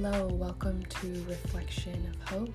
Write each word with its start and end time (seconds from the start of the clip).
Hello, 0.00 0.28
welcome 0.28 0.84
to 0.84 1.24
Reflection 1.28 2.08
of 2.14 2.28
Hope. 2.28 2.54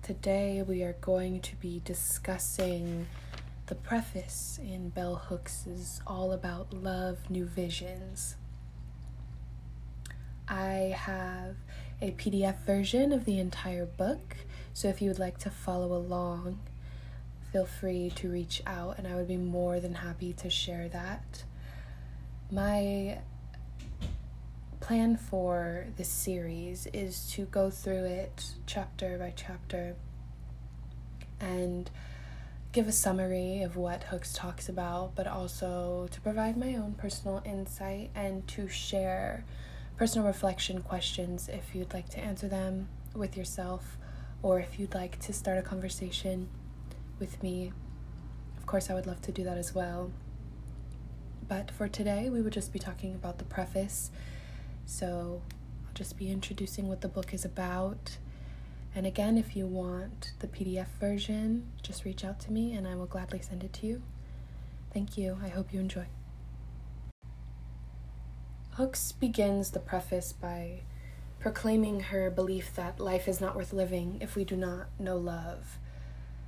Today 0.00 0.64
we 0.66 0.82
are 0.82 0.96
going 1.02 1.40
to 1.40 1.54
be 1.56 1.82
discussing 1.84 3.06
the 3.66 3.74
preface 3.74 4.58
in 4.62 4.88
Bell 4.88 5.16
Hooks' 5.16 6.00
All 6.06 6.32
About 6.32 6.72
Love 6.72 7.28
New 7.28 7.44
Visions. 7.44 8.36
I 10.48 10.96
have 10.96 11.56
a 12.00 12.12
PDF 12.12 12.60
version 12.60 13.12
of 13.12 13.26
the 13.26 13.38
entire 13.38 13.84
book, 13.84 14.36
so 14.72 14.88
if 14.88 15.02
you 15.02 15.10
would 15.10 15.18
like 15.18 15.36
to 15.40 15.50
follow 15.50 15.92
along, 15.94 16.60
feel 17.52 17.66
free 17.66 18.10
to 18.14 18.30
reach 18.30 18.62
out 18.66 18.96
and 18.96 19.06
I 19.06 19.16
would 19.16 19.28
be 19.28 19.36
more 19.36 19.80
than 19.80 19.96
happy 19.96 20.32
to 20.32 20.48
share 20.48 20.88
that. 20.88 21.44
My 22.50 23.18
plan 24.80 25.16
for 25.16 25.86
this 25.96 26.08
series 26.08 26.86
is 26.92 27.30
to 27.32 27.46
go 27.46 27.70
through 27.70 28.04
it 28.04 28.44
chapter 28.66 29.16
by 29.16 29.32
chapter 29.34 29.96
and 31.40 31.90
give 32.72 32.86
a 32.86 32.92
summary 32.92 33.62
of 33.62 33.76
what 33.76 34.04
Hooks 34.04 34.34
talks 34.34 34.68
about, 34.68 35.14
but 35.14 35.26
also 35.26 36.06
to 36.10 36.20
provide 36.20 36.56
my 36.56 36.74
own 36.74 36.94
personal 36.98 37.42
insight 37.46 38.10
and 38.14 38.46
to 38.48 38.68
share 38.68 39.44
personal 39.96 40.26
reflection 40.26 40.82
questions 40.82 41.48
if 41.48 41.74
you'd 41.74 41.94
like 41.94 42.08
to 42.10 42.18
answer 42.18 42.48
them 42.48 42.88
with 43.14 43.36
yourself 43.36 43.96
or 44.42 44.60
if 44.60 44.78
you'd 44.78 44.94
like 44.94 45.18
to 45.20 45.32
start 45.32 45.56
a 45.56 45.62
conversation 45.62 46.48
with 47.18 47.42
me. 47.42 47.72
Of 48.58 48.66
course, 48.66 48.90
I 48.90 48.94
would 48.94 49.06
love 49.06 49.22
to 49.22 49.32
do 49.32 49.44
that 49.44 49.56
as 49.56 49.74
well. 49.74 50.10
But 51.46 51.70
for 51.70 51.88
today, 51.88 52.30
we 52.30 52.40
would 52.40 52.52
just 52.52 52.72
be 52.72 52.78
talking 52.78 53.14
about 53.14 53.38
the 53.38 53.44
preface. 53.44 54.10
So 54.86 55.42
I'll 55.86 55.94
just 55.94 56.16
be 56.16 56.30
introducing 56.30 56.88
what 56.88 57.00
the 57.00 57.08
book 57.08 57.34
is 57.34 57.44
about. 57.44 58.18
And 58.94 59.06
again, 59.06 59.36
if 59.36 59.56
you 59.56 59.66
want 59.66 60.32
the 60.38 60.46
PDF 60.46 60.86
version, 61.00 61.66
just 61.82 62.04
reach 62.04 62.24
out 62.24 62.38
to 62.40 62.52
me 62.52 62.74
and 62.74 62.86
I 62.86 62.94
will 62.94 63.06
gladly 63.06 63.40
send 63.40 63.64
it 63.64 63.72
to 63.74 63.86
you. 63.86 64.02
Thank 64.92 65.18
you. 65.18 65.38
I 65.42 65.48
hope 65.48 65.72
you 65.72 65.80
enjoy. 65.80 66.06
Hooks 68.72 69.12
begins 69.12 69.70
the 69.70 69.80
preface 69.80 70.32
by 70.32 70.80
proclaiming 71.40 72.00
her 72.00 72.30
belief 72.30 72.74
that 72.74 72.98
life 72.98 73.28
is 73.28 73.40
not 73.40 73.54
worth 73.54 73.72
living 73.72 74.18
if 74.20 74.34
we 74.34 74.44
do 74.44 74.56
not 74.56 74.86
know 74.98 75.16
love. 75.16 75.78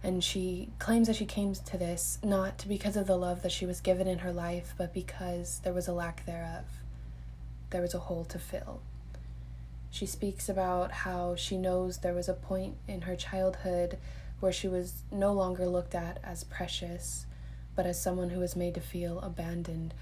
And 0.07 0.23
she 0.23 0.69
claims 0.79 1.09
that 1.09 1.17
she 1.17 1.27
came 1.27 1.53
to 1.53 1.77
this 1.77 2.21
not 2.23 2.65
because 2.69 2.97
of 2.97 3.09
the 3.09 3.17
love 3.17 3.43
that 3.43 3.51
she 3.51 3.67
was 3.67 3.81
given 3.81 4.07
in 4.07 4.21
her 4.21 4.33
life, 4.33 4.73
but 4.79 4.95
because 4.95 5.61
there 5.65 5.73
was 5.73 5.89
a 5.89 5.93
lack 5.93 6.25
thereof. 6.25 6.63
There 7.71 7.83
was 7.83 7.93
a 7.93 7.99
hole 7.99 8.25
to 8.27 8.39
fill. 8.39 8.83
She 9.91 10.07
speaks 10.07 10.49
about 10.49 10.93
how 10.93 11.35
she 11.35 11.57
knows 11.57 11.99
there 11.99 12.15
was 12.15 12.29
a 12.29 12.35
point 12.35 12.77
in 12.87 13.01
her 13.01 13.17
childhood 13.17 13.99
where 14.39 14.53
she 14.53 14.69
was 14.69 15.03
no 15.11 15.33
longer 15.33 15.67
looked 15.67 15.97
at 15.97 16.21
as 16.23 16.45
precious, 16.45 17.27
but 17.75 17.85
as 17.85 18.01
someone 18.01 18.31
who 18.31 18.39
was 18.39 18.55
made 18.55 18.75
to 18.75 18.81
feel 18.81 19.19
abandoned 19.19 19.93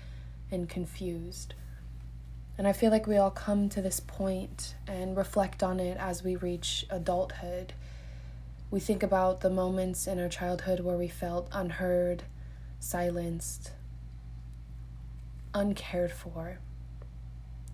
and 0.51 0.69
confused. 0.69 1.55
And 2.59 2.69
I 2.69 2.75
feel 2.75 2.91
like 2.91 3.07
we 3.07 3.17
all 3.17 3.31
come 3.31 3.71
to 3.71 3.81
this 3.81 4.01
point 4.01 4.75
and 4.87 5.17
reflect 5.17 5.63
on 5.63 5.81
it 5.81 5.97
as 5.97 6.23
we 6.23 6.37
reach 6.37 6.85
adulthood 6.91 7.73
we 8.75 8.81
think 8.81 9.05
about 9.05 9.41
the 9.41 9.49
moments 9.51 10.09
in 10.09 10.19
our 10.19 10.29
childhood 10.29 10.81
where 10.81 10.97
we 10.97 11.07
felt 11.07 11.47
unheard, 11.53 12.25
silenced, 12.81 13.71
uncared 15.55 16.11
for. 16.11 16.59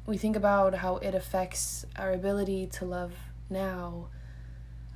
We 0.05 0.19
think 0.19 0.37
about 0.37 0.75
how 0.75 0.99
it 0.99 1.15
affects 1.15 1.87
our 1.97 2.13
ability 2.13 2.67
to 2.73 2.85
love 2.85 3.15
now, 3.49 4.09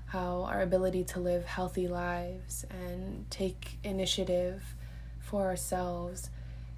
how 0.09 0.43
our 0.43 0.60
ability 0.60 1.04
to 1.04 1.20
live 1.20 1.47
healthy 1.47 1.88
lives 1.88 2.66
and 2.69 3.25
take 3.31 3.78
initiative 3.82 4.62
for 5.20 5.47
ourselves 5.47 6.28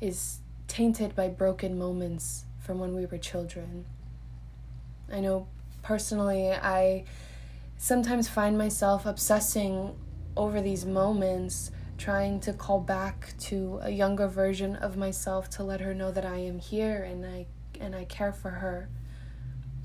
is 0.01 0.39
tainted 0.69 1.17
by 1.17 1.27
broken 1.27 1.77
moments 1.77 2.45
from 2.61 2.79
when 2.79 2.95
we 2.95 3.07
were 3.07 3.19
children. 3.19 3.87
I 5.13 5.19
know 5.19 5.49
personally, 5.83 6.53
I 6.53 7.07
sometimes 7.79 8.29
find 8.29 8.57
myself 8.57 9.07
obsessing 9.07 9.95
over 10.37 10.61
these 10.61 10.85
moments, 10.85 11.71
trying 11.99 12.41
to 12.41 12.53
call 12.53 12.81
back 12.81 13.35
to 13.39 13.79
a 13.83 13.91
younger 13.91 14.29
version 14.29 14.77
of 14.77 14.97
myself 14.97 15.49
to 15.51 15.63
let 15.63 15.81
her 15.81 15.95
know 15.95 16.11
that 16.11 16.27
I 16.27 16.39
am 16.39 16.59
here 16.59 17.03
and 17.03 17.25
I 17.25 17.47
and 17.81 17.95
I 17.95 18.05
care 18.05 18.33
for 18.33 18.51
her. 18.51 18.89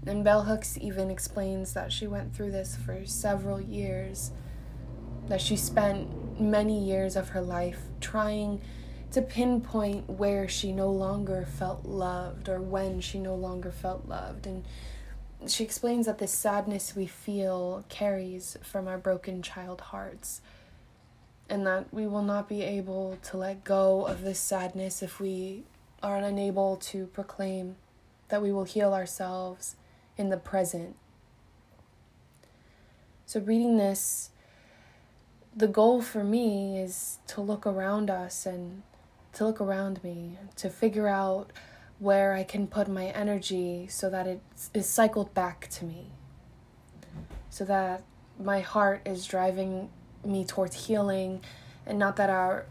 And 0.06 0.24
Bell 0.24 0.44
Hooks 0.44 0.78
even 0.80 1.12
explains 1.12 1.74
that 1.74 1.91
she 1.91 2.07
went 2.07 2.35
through 2.35 2.51
this 2.51 2.75
for 2.75 3.06
several 3.06 3.62
years, 3.62 4.31
that 5.28 5.41
she 5.41 5.56
spent 5.56 6.40
many 6.40 6.84
years 6.84 7.16
of 7.16 7.30
her 7.30 7.41
life 7.41 7.80
trying 8.00 8.62
to 9.12 9.22
pinpoint 9.22 10.09
where 10.09 10.47
she 10.47 10.72
no 10.72 10.90
longer 10.90 11.46
felt 11.46 11.85
loved 11.85 12.50
or 12.50 12.62
when 12.62 13.01
she 13.01 13.19
no 13.19 13.35
longer 13.35 13.72
felt 13.72 14.07
loved. 14.07 14.47
And 14.47 14.66
she 15.47 15.63
explains 15.63 16.06
that 16.06 16.19
this 16.19 16.31
sadness 16.31 16.96
we 16.96 17.07
feel 17.07 17.84
carries 17.90 18.57
from 18.62 18.88
our 18.88 18.97
broken 18.97 19.41
child 19.41 19.81
hearts, 19.81 20.41
and 21.50 21.66
that 21.66 21.94
we 21.94 22.07
will 22.07 22.24
not 22.24 22.47
be 22.47 22.62
able 22.62 23.18
to 23.24 23.38
let 23.38 23.63
go 23.63 24.06
of 24.06 24.22
this 24.22 24.40
sadness 24.40 25.01
if 25.01 25.19
we 25.19 25.63
are 26.03 26.18
unable 26.18 26.78
to 26.78 27.07
proclaim 27.07 27.75
that 28.30 28.41
we 28.41 28.51
will 28.51 28.63
heal 28.63 28.94
ourselves 28.94 29.75
in 30.18 30.30
the 30.30 30.38
present. 30.38 30.96
So, 33.25 33.40
reading 33.40 33.78
this, 33.78 34.30
the 35.56 35.68
goal 35.68 36.01
for 36.01 36.24
me 36.24 36.80
is 36.80 37.19
to 37.28 37.41
look 37.41 37.66
around 37.66 38.09
us 38.09 38.46
and 38.46 38.84
to 39.34 39.46
look 39.46 39.62
around 39.62 40.03
me, 40.03 40.38
to 40.57 40.69
figure 40.69 41.07
out 41.07 41.51
where 42.01 42.34
I 42.34 42.44
can 42.44 42.66
put 42.66 42.88
my 42.88 43.06
energy 43.09 43.85
so 43.88 44.09
that 44.09 44.25
it 44.25 44.41
is 44.73 44.89
cycled 44.89 45.35
back 45.35 45.67
to 45.69 45.85
me. 45.85 46.07
So 47.51 47.63
that 47.66 48.01
my 48.39 48.62
heart 48.62 49.03
is 49.06 49.28
driving 49.28 49.91
me 50.25 50.44
towards 50.44 50.88
healing 50.88 51.41
and 51.85 52.00
not 52.00 52.16
that 52.16 52.31
our 52.31 52.66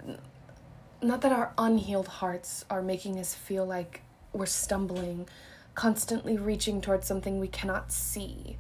not 1.01 1.21
that 1.21 1.31
our 1.31 1.53
unhealed 1.57 2.09
hearts 2.09 2.65
are 2.69 2.83
making 2.83 3.21
us 3.21 3.33
feel 3.33 3.65
like 3.65 4.03
we're 4.33 4.47
stumbling, 4.47 5.29
constantly 5.77 6.37
reaching 6.37 6.81
towards 6.81 7.07
something 7.07 7.39
we 7.39 7.49
cannot 7.49 7.93
see. 7.93 8.57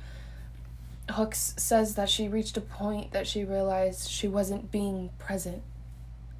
Hooks 1.10 1.52
says 1.56 1.96
that 1.96 2.08
she 2.08 2.28
reached 2.28 2.56
a 2.56 2.60
point 2.60 3.10
that 3.10 3.26
she 3.26 3.44
realized 3.44 4.08
she 4.08 4.28
wasn't 4.28 4.70
being 4.70 5.10
present, 5.18 5.62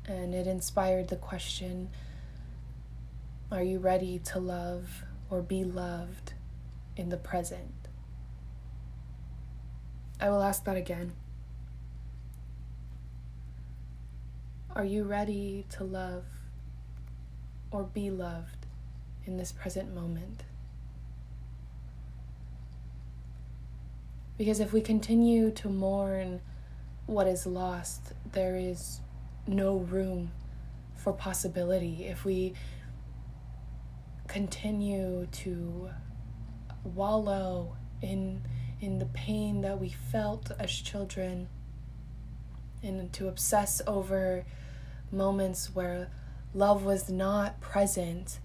and 0.06 0.34
it 0.34 0.46
inspired 0.46 1.08
the 1.08 1.16
question 1.16 1.90
are 3.52 3.62
you 3.62 3.78
ready 3.78 4.18
to 4.18 4.38
love 4.38 5.04
or 5.28 5.42
be 5.42 5.64
loved 5.64 6.34
in 6.96 7.08
the 7.08 7.16
present? 7.16 7.74
I 10.20 10.30
will 10.30 10.42
ask 10.42 10.64
that 10.64 10.76
again. 10.76 11.12
Are 14.76 14.84
you 14.84 15.02
ready 15.02 15.66
to 15.70 15.84
love 15.84 16.24
or 17.72 17.82
be 17.82 18.08
loved 18.08 18.66
in 19.26 19.36
this 19.36 19.50
present 19.50 19.92
moment? 19.94 20.44
Because 24.38 24.60
if 24.60 24.72
we 24.72 24.80
continue 24.80 25.50
to 25.50 25.68
mourn 25.68 26.40
what 27.06 27.26
is 27.26 27.46
lost, 27.46 28.12
there 28.32 28.56
is 28.56 29.00
no 29.46 29.76
room 29.76 30.30
for 30.94 31.12
possibility. 31.12 32.06
If 32.06 32.24
we 32.24 32.54
continue 34.30 35.26
to 35.32 35.90
wallow 36.84 37.76
in 38.00 38.42
in 38.80 38.98
the 38.98 39.06
pain 39.06 39.60
that 39.60 39.78
we 39.78 39.90
felt 39.90 40.50
as 40.58 40.70
children 40.70 41.48
and 42.82 43.12
to 43.12 43.28
obsess 43.28 43.82
over 43.86 44.44
moments 45.12 45.74
where 45.74 46.08
love 46.54 46.82
was 46.84 47.10
not 47.10 47.60
present 47.60 48.38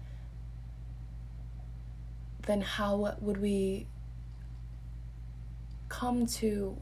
then 2.46 2.60
how 2.60 3.14
would 3.20 3.40
we 3.40 3.86
come 5.88 6.26
to 6.26 6.76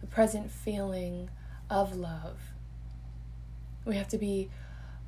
the 0.00 0.06
present 0.06 0.50
feeling 0.50 1.30
of 1.70 1.96
love? 1.96 2.38
We 3.84 3.96
have 3.96 4.08
to 4.08 4.18
be 4.18 4.50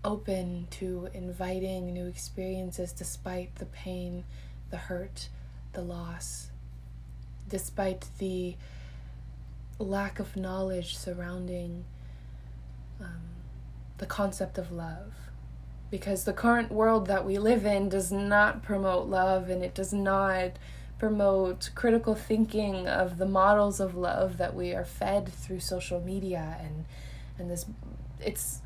open 0.05 0.67
to 0.71 1.09
inviting 1.13 1.93
new 1.93 2.07
experiences 2.07 2.93
despite 2.93 3.55
the 3.57 3.67
pain, 3.67 4.25
the 4.71 4.77
hurt, 4.77 5.29
the 5.73 5.81
loss, 5.83 6.51
despite 7.49 8.07
the 8.19 8.57
lack 9.79 10.19
of 10.19 10.37
knowledge 10.37 10.97
surrounding 10.97 11.85
um, 13.01 13.21
the 13.99 14.07
concept 14.07 14.59
of 14.59 14.73
love. 14.73 15.13
because 15.91 16.25
the 16.25 16.33
current 16.33 16.71
world 16.71 17.07
that 17.07 17.25
we 17.25 17.39
live 17.39 17.65
in 17.65 17.89
does 17.89 18.13
not 18.13 18.63
promote 18.63 19.07
love 19.09 19.49
and 19.49 19.63
it 19.65 19.75
does 19.75 19.93
not 19.93 20.53
promote 20.99 21.71
critical 21.75 22.15
thinking 22.15 22.87
of 22.87 23.19
the 23.19 23.27
models 23.27 23.81
of 23.81 23.95
love 23.95 24.37
that 24.37 24.55
we 24.55 24.75
are 24.75 24.85
fed 24.85 25.29
through 25.33 25.61
social 25.61 26.01
media 26.01 26.57
and 26.61 26.85
and 27.39 27.51
this 27.51 27.65
it's 28.21 28.61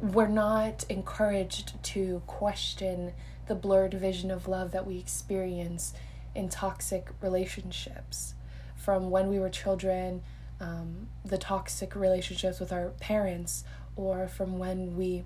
we're 0.00 0.28
not 0.28 0.84
encouraged 0.88 1.82
to 1.82 2.22
question 2.26 3.12
the 3.46 3.54
blurred 3.54 3.94
vision 3.94 4.30
of 4.30 4.48
love 4.48 4.72
that 4.72 4.86
we 4.86 4.98
experience 4.98 5.94
in 6.34 6.48
toxic 6.48 7.08
relationships. 7.20 8.34
From 8.76 9.10
when 9.10 9.28
we 9.28 9.38
were 9.38 9.48
children 9.48 10.22
um, 10.60 11.08
the 11.24 11.38
toxic 11.38 11.94
relationships 11.94 12.60
with 12.60 12.72
our 12.72 12.88
parents 13.00 13.64
or 13.94 14.28
from 14.28 14.58
when 14.58 14.96
we 14.96 15.24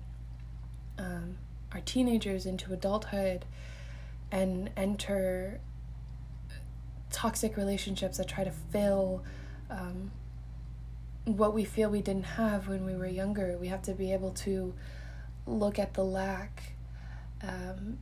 um, 0.97 1.37
are 1.73 1.81
teenagers 1.81 2.45
into 2.45 2.73
adulthood 2.73 3.45
and 4.31 4.69
enter 4.75 5.59
toxic 7.11 7.57
relationships 7.57 8.17
that 8.17 8.27
try 8.27 8.43
to 8.43 8.51
fill 8.51 9.23
um, 9.69 10.11
what 11.25 11.53
we 11.53 11.63
feel 11.63 11.89
we 11.89 12.01
didn't 12.01 12.23
have 12.23 12.67
when 12.67 12.85
we 12.85 12.95
were 12.95 13.07
younger. 13.07 13.57
We 13.57 13.67
have 13.67 13.81
to 13.83 13.93
be 13.93 14.11
able 14.13 14.31
to 14.31 14.73
look 15.45 15.77
at 15.77 15.93
the 15.93 16.03
lack 16.03 16.73
um, 17.43 17.99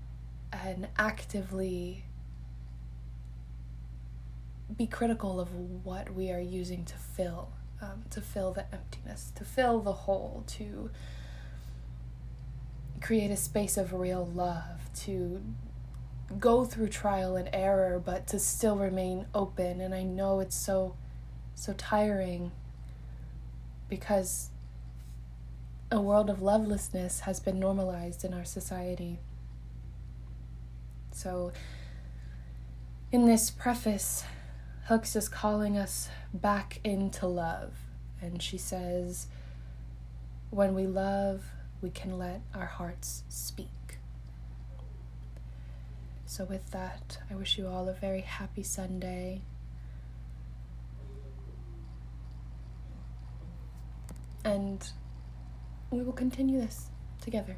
and 0.51 0.87
actively 0.97 2.03
be 4.75 4.87
critical 4.87 5.39
of 5.39 5.49
what 5.83 6.13
we 6.13 6.31
are 6.31 6.39
using 6.39 6.85
to 6.85 6.95
fill, 6.95 7.49
um, 7.81 8.03
to 8.11 8.21
fill 8.21 8.53
the 8.53 8.65
emptiness, 8.73 9.31
to 9.35 9.43
fill 9.43 9.79
the 9.79 9.93
hole, 9.93 10.43
to 10.47 10.89
create 13.01 13.31
a 13.31 13.37
space 13.37 13.77
of 13.77 13.93
real 13.93 14.25
love, 14.25 14.89
to 14.93 15.41
go 16.37 16.63
through 16.63 16.87
trial 16.87 17.35
and 17.35 17.49
error, 17.51 18.01
but 18.03 18.27
to 18.27 18.39
still 18.39 18.77
remain 18.77 19.25
open. 19.33 19.81
And 19.81 19.95
I 19.95 20.03
know 20.03 20.39
it's 20.39 20.55
so, 20.55 20.95
so 21.55 21.73
tiring 21.73 22.51
because 23.89 24.49
a 25.91 25.99
world 25.99 26.29
of 26.29 26.41
lovelessness 26.41 27.21
has 27.21 27.39
been 27.39 27.59
normalized 27.59 28.23
in 28.23 28.33
our 28.33 28.45
society. 28.45 29.19
So, 31.11 31.51
in 33.11 33.25
this 33.25 33.49
preface, 33.49 34.23
Hooks 34.85 35.15
is 35.15 35.27
calling 35.27 35.77
us 35.77 36.09
back 36.33 36.79
into 36.83 37.27
love. 37.27 37.73
And 38.21 38.41
she 38.41 38.57
says, 38.57 39.27
When 40.49 40.75
we 40.75 40.85
love, 40.85 41.43
we 41.81 41.89
can 41.89 42.17
let 42.17 42.41
our 42.53 42.65
hearts 42.65 43.23
speak. 43.29 43.97
So, 46.25 46.45
with 46.45 46.69
that, 46.71 47.17
I 47.31 47.35
wish 47.35 47.57
you 47.57 47.67
all 47.67 47.89
a 47.89 47.93
very 47.93 48.21
happy 48.21 48.63
Sunday. 48.63 49.41
And 54.49 54.83
we 55.91 56.01
will 56.01 56.11
continue 56.11 56.59
this 56.59 56.87
together. 57.21 57.57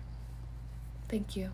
Thank 1.07 1.37
you. 1.37 1.51